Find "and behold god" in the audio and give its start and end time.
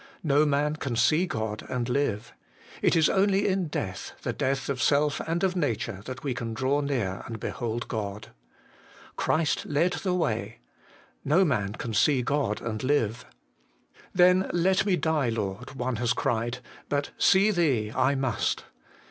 7.27-8.29